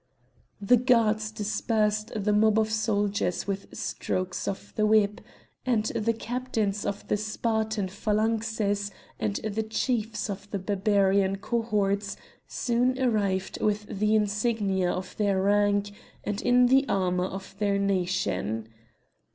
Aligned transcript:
The 0.59 0.77
guards 0.77 1.29
dispersed 1.29 2.11
the 2.15 2.33
mob 2.33 2.57
of 2.57 2.71
soldiers 2.71 3.45
with 3.45 3.67
strokes 3.77 4.47
of 4.47 4.73
the 4.75 4.87
whip; 4.87 5.21
and 5.63 5.85
the 5.85 6.11
captains 6.13 6.87
of 6.87 7.07
the 7.07 7.17
Spartan 7.17 7.87
phalanxes 7.87 8.89
and 9.19 9.35
the 9.35 9.61
chiefs 9.61 10.27
of 10.27 10.49
the 10.49 10.57
Barbarian 10.57 11.35
cohorts 11.35 12.17
soon 12.47 12.97
arrived 12.99 13.61
with 13.61 13.99
the 13.99 14.15
insignia 14.15 14.91
of 14.91 15.15
their 15.17 15.39
rank, 15.39 15.91
and 16.23 16.41
in 16.41 16.65
the 16.65 16.89
armour 16.89 17.25
of 17.25 17.55
their 17.59 17.77
nation. 17.77 18.67